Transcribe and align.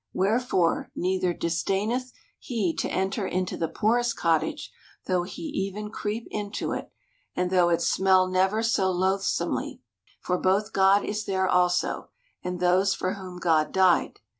Wherefore, 0.13 0.89
neither 0.95 1.31
disdaineth 1.31 2.11
he 2.39 2.75
to 2.77 2.89
enter 2.89 3.27
into 3.27 3.55
the 3.55 3.67
poorest 3.67 4.17
cottage, 4.17 4.71
though 5.05 5.21
he 5.21 5.43
even 5.43 5.91
creep 5.91 6.27
into 6.31 6.71
it, 6.71 6.91
and 7.35 7.51
though 7.51 7.69
it 7.69 7.83
smell 7.83 8.25
never 8.27 8.63
so 8.63 8.89
loathsomely. 8.89 9.79
For 10.19 10.39
both 10.39 10.73
God 10.73 11.05
is 11.05 11.25
there 11.25 11.47
also, 11.47 12.09
and 12.43 12.59
those 12.59 12.95
for 12.95 13.13
whom 13.13 13.37
God 13.37 13.71
died. 13.71 14.19